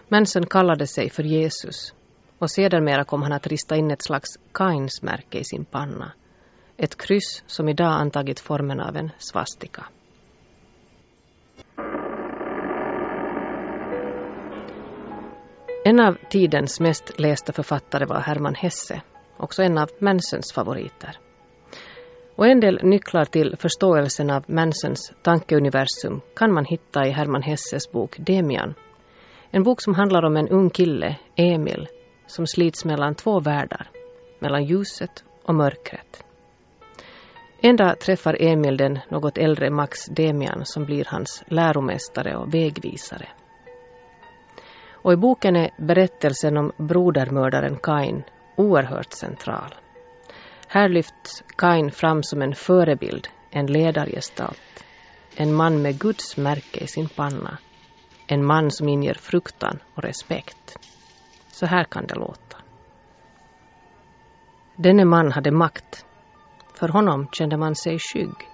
[0.08, 1.94] Manson kallade sig för Jesus
[2.38, 6.12] och sedermera kom han att rista in ett slags Kains-märke i sin panna.
[6.76, 9.86] Ett kryss som idag antagit formen av en svastika.
[15.84, 19.02] En av tidens mest lästa författare var Hermann Hesse,
[19.36, 21.18] också en av Mansons favoriter.
[22.36, 27.92] Och en del nycklar till förståelsen av Mansons tankeuniversum kan man hitta i Hermann Hesses
[27.92, 28.74] bok Demian.
[29.50, 31.88] En bok som handlar om en ung kille, Emil,
[32.26, 33.90] som slits mellan två världar,
[34.38, 36.24] mellan ljuset och mörkret.
[37.60, 43.28] En dag träffar Emil den något äldre Max Demian som blir hans läromästare och vägvisare.
[45.02, 48.24] Och i boken är berättelsen om brodermördaren Kain
[48.56, 49.74] oerhört central.
[50.68, 54.84] Här lyfts Kain fram som en förebild, en ledargestalt.
[55.36, 57.58] En man med Guds märke i sin panna.
[58.26, 60.78] En man som inger fruktan och respekt.
[61.52, 62.56] Så här kan det låta.
[64.76, 66.06] Denne man hade makt.
[66.74, 68.48] För honom kände man sig skygg.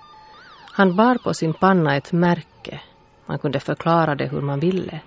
[0.73, 2.81] Han bar på sin panna ett märke.
[3.27, 5.01] Man kunde förklara det hur man ville.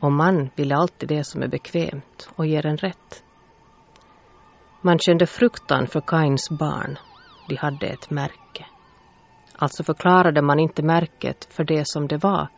[0.00, 3.22] Och man ville alltid det som är bekvämt och ger en rätt.
[4.80, 6.98] Man kände fruktan för Kains barn.
[7.46, 8.66] De hade ett märke.
[9.54, 12.48] Alltså förklarade man inte märket för det som det var,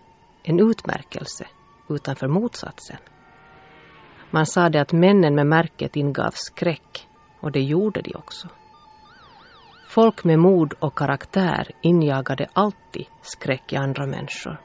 [0.42, 1.46] en utmärkelse
[1.88, 2.98] utan för motsatsen.
[4.30, 7.08] Man sade att männen med märket ingav skräck
[7.40, 8.48] och det gjorde de också.
[9.86, 14.60] Folk med mod och karaktär injagade alltid skräck i andra människor.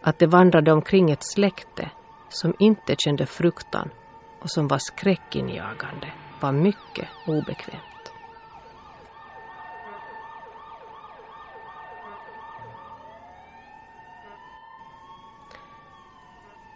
[0.00, 1.90] Att det vandrade omkring ett släkte
[2.28, 3.90] som inte kände fruktan
[4.38, 8.12] och som var skräckinjagande var mycket obekvämt.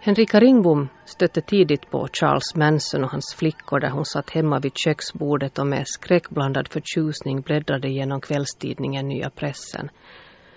[0.03, 4.73] Henrika Ringbom stötte tidigt på Charles Manson och hans flickor där hon satt hemma vid
[4.75, 9.91] köksbordet och med skräckblandad förtjusning bläddrade genom kvällstidningen Nya Pressen.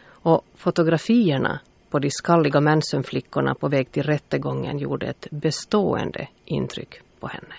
[0.05, 1.59] Och fotografierna
[1.93, 7.55] på de skalliga Mansonflickorna på väg till rättegången gjorde ett bestående intryck på henne.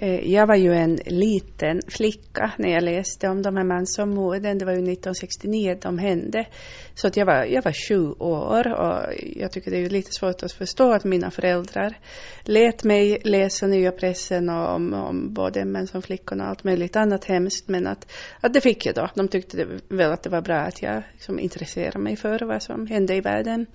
[0.00, 4.58] Eh, jag var ju en liten flicka när jag läste om de här mansomorden.
[4.58, 6.46] Det var ju 1969 de hände.
[6.94, 10.12] Så att jag, var, jag var sju år och jag tycker det är ju lite
[10.12, 11.98] svårt att förstå att mina föräldrar
[12.42, 17.68] lät mig läsa nya pressen om, om både flickorna och allt möjligt annat hemskt.
[17.68, 19.08] Men att, att det fick jag då.
[19.14, 22.86] De tyckte väl att det var bra att jag liksom intresserade mig för vad som
[22.86, 23.66] hände i världen.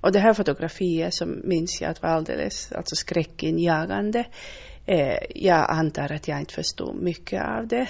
[0.00, 4.24] Och det här fotografiet som minns jag att var alldeles alltså skräckinjagande.
[4.86, 7.88] Eh, jag antar att jag inte förstod mycket av det.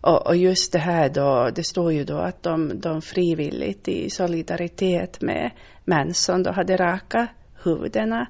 [0.00, 4.10] Och, och, just det här då, det står ju då att de, de frivilligt i
[4.10, 5.50] solidaritet med
[5.84, 7.26] Manson då hade raka
[7.64, 8.26] huvudena.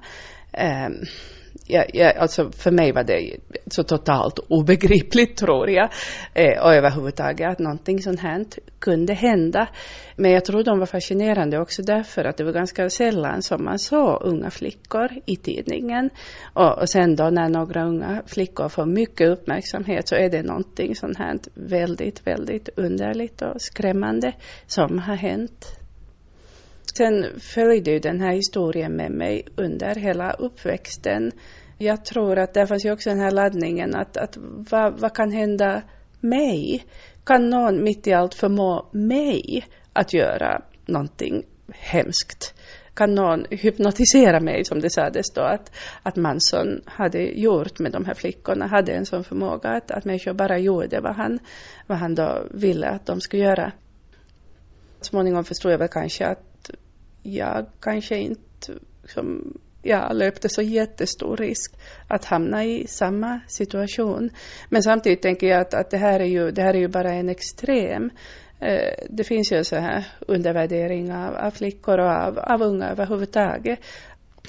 [0.51, 0.89] Eh,
[1.67, 3.37] ja, ja, alltså för mig var det
[3.71, 5.89] så totalt obegripligt tror jag.
[6.33, 8.45] Eh, och överhuvudtaget att någonting sånt här
[8.79, 9.67] kunde hända.
[10.15, 13.79] Men jag tror de var fascinerande också därför att det var ganska sällan som man
[13.79, 16.09] såg unga flickor i tidningen.
[16.53, 20.95] Och, och sen då när några unga flickor får mycket uppmärksamhet så är det någonting
[20.95, 24.33] sånt här väldigt, väldigt underligt och skrämmande
[24.67, 25.77] som har hänt.
[26.97, 31.31] Sen följde ju den här historien med mig under hela uppväxten.
[31.77, 34.37] Jag tror att där fanns ju också den här laddningen att, att
[34.71, 35.81] vad, vad kan hända
[36.19, 36.85] mig?
[37.23, 42.53] Kan någon mitt i allt förmå mig att göra någonting hemskt?
[42.93, 48.05] Kan någon hypnotisera mig, som det sades då, att, att Manson hade gjort med de
[48.05, 51.39] här flickorna, hade en sån förmåga att, att människor bara gjorde vad han,
[51.87, 53.71] vad han då ville att de skulle göra.
[55.01, 56.71] Småningom förstod jag väl kanske att
[57.23, 58.73] jag kanske inte
[59.05, 61.75] som jag löpte så jättestor risk
[62.07, 64.29] att hamna i samma situation.
[64.69, 67.13] Men samtidigt tänker jag att, att det, här är ju, det här är ju bara
[67.13, 68.09] en extrem.
[68.59, 73.79] Eh, det finns ju så här undervärdering av, av flickor och av, av unga överhuvudtaget.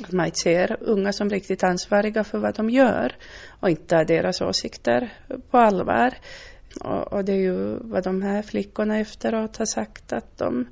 [0.04, 3.16] Att man inte ser unga som riktigt ansvariga för vad de gör
[3.60, 5.12] och inte tar deras åsikter
[5.50, 6.14] på allvar.
[6.80, 10.66] Och, och det är ju vad de här flickorna efteråt har sagt att de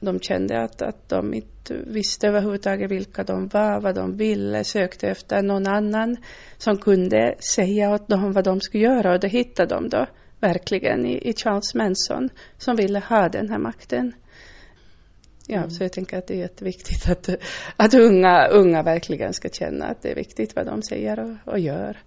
[0.00, 5.08] de kände att, att de inte visste överhuvudtaget vilka de var, vad de ville, sökte
[5.08, 6.16] efter någon annan
[6.58, 10.06] som kunde säga åt dem vad de skulle göra och det hittade de då
[10.40, 12.28] verkligen i, i Charles Manson
[12.58, 14.12] som ville ha den här makten.
[15.46, 15.70] Ja, mm.
[15.70, 17.28] så jag tänker att det är jätteviktigt att,
[17.76, 21.58] att unga, unga verkligen ska känna att det är viktigt vad de säger och, och
[21.58, 21.98] gör.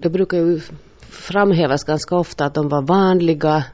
[0.00, 0.60] Det brukar ju
[1.00, 3.64] framhävas ganska ofta att de var vanliga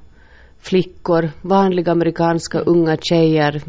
[0.62, 3.62] flickor, vanliga amerikanska unga tjejer,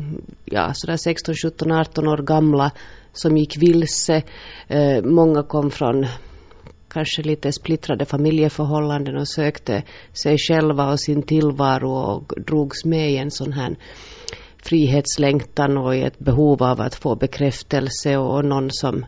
[0.46, 2.72] ja sådär 16, 17, 18 år gamla
[3.14, 4.24] som gick vilse.
[4.68, 6.06] Eh, många kom från
[6.88, 9.84] kanske lite splittrade familjeförhållanden och sökte
[10.14, 13.76] sig själva och sin tillvaro och drogs med i en sån här
[14.64, 19.06] frihetslängtan och i ett behov av att få bekräftelse och någon som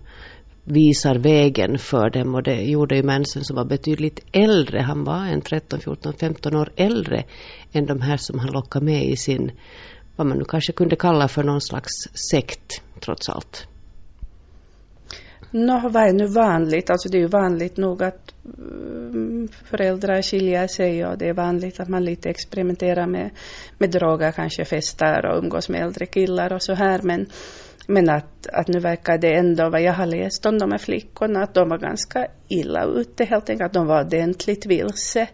[0.65, 4.81] visar vägen för dem och det gjorde ju Manson som var betydligt äldre.
[4.81, 7.23] Han var en 13, 14, 15 år äldre
[7.73, 9.51] än de här som han lockade med i sin,
[10.15, 13.67] vad man nu kanske kunde kalla för någon slags sekt trots allt.
[15.51, 16.89] Nå, vad är nu vanligt?
[16.89, 21.79] Alltså det är ju vanligt nog att mm, föräldrar skiljer sig och det är vanligt
[21.79, 23.29] att man lite experimenterar med,
[23.77, 27.01] med droger, kanske festar och umgås med äldre killar och så här.
[27.03, 27.25] Men
[27.87, 31.43] men att, att nu verkar det ändå, vad jag har läst om de här flickorna,
[31.43, 33.67] att de var ganska illa ute helt enkelt.
[33.67, 35.27] Att de var ordentligt vilse.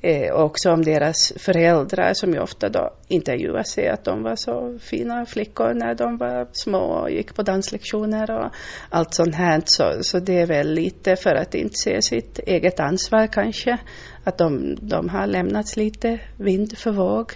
[0.00, 4.78] Eh, också om deras föräldrar som ju ofta då intervjuar sig att de var så
[4.80, 8.50] fina flickor när de var små och gick på danslektioner och
[8.88, 9.62] allt sånt här.
[9.64, 13.78] Så, så det är väl lite för att inte se sitt eget ansvar kanske.
[14.24, 17.32] Att de, de har lämnats lite vind för våg.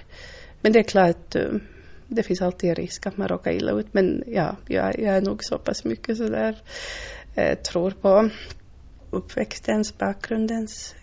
[0.61, 1.43] Men det är klart, eh,
[2.15, 3.95] det finns alltid en risk att man råkar illa ut.
[3.95, 6.57] Men ja, jag, jag är nog så pass mycket sådär,
[7.35, 8.31] eh, tror på
[9.11, 10.95] uppväxtens, bakgrundens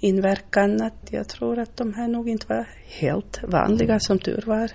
[0.00, 4.70] inverkan att jag tror att de här nog inte var helt vanliga som tur var.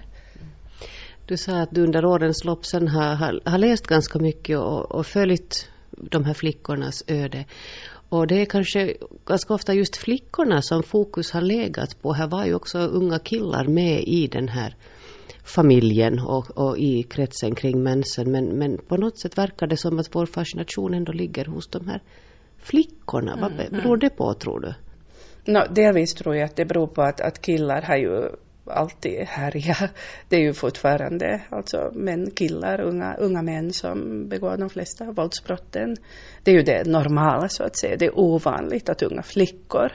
[1.26, 4.92] Du sa att du under årens lopp sen har, har, har läst ganska mycket och,
[4.92, 7.46] och följt de här flickornas öde.
[8.10, 12.14] Och det är kanske ganska ofta just flickorna som fokus har legat på.
[12.14, 14.76] Här var ju också unga killar med i den här
[15.48, 18.32] familjen och, och i kretsen kring mensen.
[18.32, 21.88] Men, men på något sätt verkar det som att vår fascination ändå ligger hos de
[21.88, 22.02] här
[22.58, 23.38] flickorna.
[23.42, 24.74] Vad Mm, beror det på tror du?
[25.52, 28.30] No, delvis tror jag att det beror på att, att killar har ju
[28.66, 29.92] alltid härjat.
[30.30, 35.96] Det är ju fortfarande alltså män, killar, unga, unga män som begår de flesta våldsbrotten.
[36.44, 37.98] Det är ju det normala så att säga.
[37.98, 39.92] Det är ovanligt att unga flickor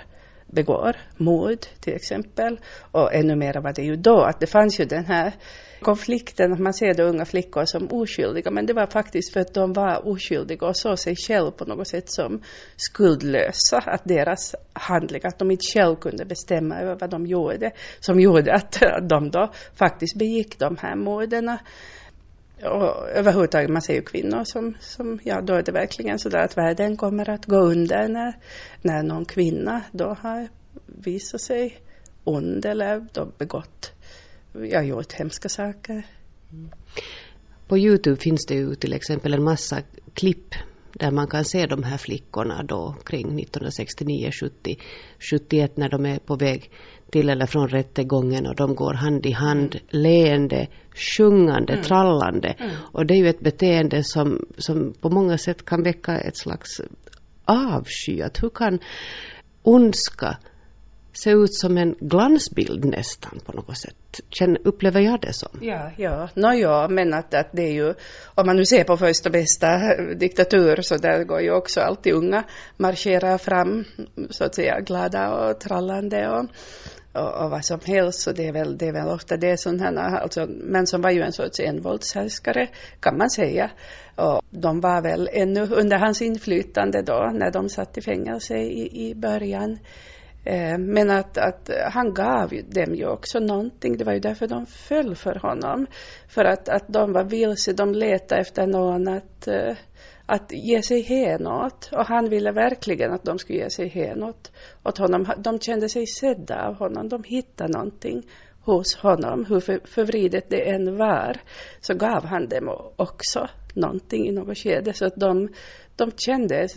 [0.52, 2.60] begår mord till exempel.
[2.92, 5.32] Och ännu mer var det ju då att det fanns ju den här
[5.80, 9.54] konflikten att man ser då unga flickor som oskyldiga men det var faktiskt för att
[9.54, 12.42] de var oskyldiga och såg sig själv på något sätt som
[12.76, 13.78] skuldlösa.
[13.78, 18.54] Att deras handlingar, att de inte själv kunde bestämma över vad de gjorde som gjorde
[18.54, 21.58] att de då faktiskt begick de här morden.
[22.64, 26.44] Och överhuvudtaget, man ser ju kvinnor som, som, ja då är det verkligen så där
[26.44, 28.36] att världen kommer att gå under när,
[28.82, 30.48] när någon kvinna då har
[30.86, 31.78] visat sig
[32.24, 33.92] ond eller då begått,
[34.52, 36.06] ja gjort hemska saker.
[37.68, 39.82] På Youtube finns det ju till exempel en massa
[40.14, 40.54] klipp
[40.92, 44.78] där man kan se de här flickorna då kring 1969, 70,
[45.30, 46.70] 71 när de är på väg
[47.10, 52.56] till eller från rättegången och de går hand i hand, leende, sjungande, trallande.
[52.92, 56.80] Och det är ju ett beteende som, som på många sätt kan väcka ett slags
[57.44, 58.22] avsky.
[58.22, 58.78] Att hur kan
[59.62, 60.36] ondska
[61.12, 64.20] se ut som en glansbild nästan på något sätt?
[64.30, 65.58] Känner, upplever jag det som.
[65.60, 67.94] Ja, ja, no, ja, men att, att det är ju,
[68.34, 72.44] om man nu ser på första bästa diktatur så där går ju också alltid unga
[72.76, 73.84] marscherar fram
[74.30, 76.46] så att säga glada och trallande och,
[77.12, 79.80] och, och vad som helst så det är väl, det är väl ofta det som
[79.80, 82.68] han har, alltså, men som var ju en sorts envåldshärskare
[83.00, 83.70] kan man säga.
[84.16, 89.08] Och de var väl ännu under hans inflytande då när de satt i fängelse i,
[89.08, 89.72] i början.
[89.72, 89.78] Eh,
[90.44, 93.96] Eh, men att, att han gav dem ju också någonting.
[93.96, 95.86] Det var ju därför de föll för honom.
[96.28, 99.76] För att, att de var vilse, de letade efter någon att, eh,
[100.26, 101.90] att ge sig hän åt.
[101.92, 104.52] Och han ville verkligen att de skulle ge sig hän åt,
[104.84, 105.26] åt honom.
[105.38, 107.08] De kände sig sedda av honom.
[107.08, 108.22] De hittade någonting
[108.64, 109.44] hos honom.
[109.44, 111.36] Hur för, förvridet det än var
[111.80, 114.92] så gav han dem också någonting i något skede.
[114.92, 115.48] Så att de,
[115.96, 116.68] de kände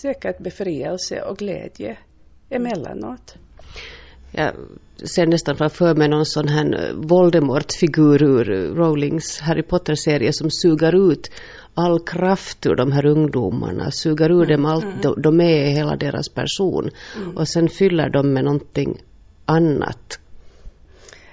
[0.00, 1.98] säkert befrielse och glädje
[2.50, 3.34] emellanåt.
[4.32, 4.54] Jag
[5.04, 11.30] ser nästan framför mig någon sån här Voldemort-figur ur Rowlings Harry Potter-serie som suger ut
[11.74, 16.28] all kraft ur de här ungdomarna, suger ur dem allt de, de är, hela deras
[16.28, 16.90] person
[17.36, 19.02] och sen fyller de med någonting
[19.46, 20.18] annat.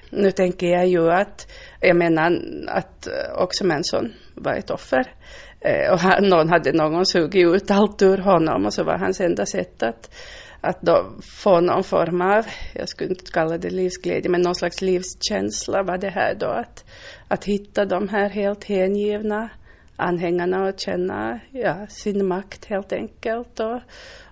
[0.09, 5.13] Nu tänker jag ju att, jag menar att också Manson var ett offer.
[5.59, 9.21] Eh, och han, någon hade någon sugit ut allt ur honom och så var hans
[9.21, 10.15] enda sätt att
[10.61, 14.81] att då få någon form av, jag skulle inte kalla det livsglädje, men någon slags
[14.81, 16.85] livskänsla var det här då att,
[17.27, 19.49] att hitta de här helt hängivna
[20.01, 23.79] anhängarna och känna ja, sin makt helt enkelt och,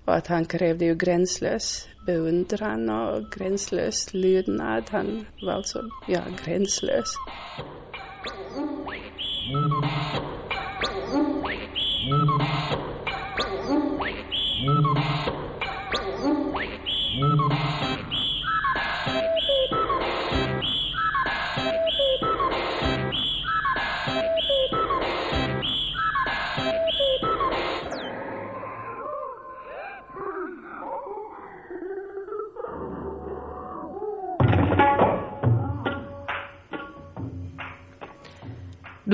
[0.05, 4.83] och att han krävde ju gränslös beundran och gränslös lydnad.
[4.91, 7.13] Han var alltså, ja, gränslös.
[14.65, 15.38] Du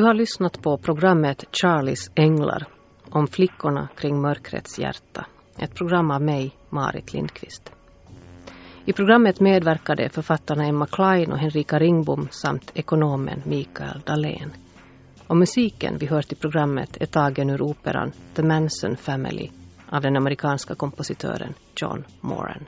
[0.06, 2.68] har lyssnat på programmet Charlies änglar
[3.10, 5.26] om flickorna kring mörkrets hjärta.
[5.58, 7.72] Ett program av mig, Marit Lindqvist.
[8.86, 14.52] I programmet medverkade författarna Emma Klein och Henrika Ringbom samt ekonomen Mikael Dahlén.
[15.28, 19.50] Och musiken vi hört i programmet är tagen ur operan The Manson Family
[19.90, 22.66] av den amerikanska kompositören John Moran.